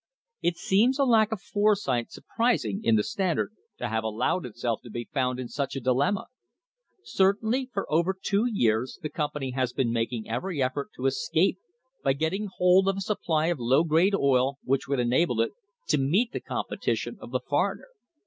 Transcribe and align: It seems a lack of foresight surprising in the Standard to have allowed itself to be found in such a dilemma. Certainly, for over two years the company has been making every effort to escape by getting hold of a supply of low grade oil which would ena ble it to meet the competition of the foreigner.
It 0.41 0.57
seems 0.57 0.97
a 0.97 1.03
lack 1.05 1.31
of 1.31 1.39
foresight 1.39 2.09
surprising 2.11 2.81
in 2.83 2.95
the 2.95 3.03
Standard 3.03 3.51
to 3.77 3.87
have 3.87 4.03
allowed 4.03 4.47
itself 4.47 4.81
to 4.81 4.89
be 4.89 5.07
found 5.13 5.39
in 5.39 5.47
such 5.47 5.75
a 5.75 5.79
dilemma. 5.79 6.25
Certainly, 7.03 7.69
for 7.71 7.85
over 7.87 8.17
two 8.19 8.47
years 8.51 8.97
the 9.03 9.11
company 9.11 9.51
has 9.51 9.73
been 9.73 9.93
making 9.93 10.27
every 10.27 10.59
effort 10.59 10.89
to 10.95 11.05
escape 11.05 11.59
by 12.03 12.13
getting 12.13 12.49
hold 12.57 12.87
of 12.87 12.97
a 12.97 13.01
supply 13.01 13.45
of 13.53 13.59
low 13.59 13.83
grade 13.83 14.15
oil 14.15 14.57
which 14.63 14.87
would 14.87 14.99
ena 14.99 15.27
ble 15.27 15.39
it 15.39 15.51
to 15.89 15.99
meet 15.99 16.31
the 16.31 16.41
competition 16.41 17.19
of 17.21 17.29
the 17.29 17.39
foreigner. 17.47 17.89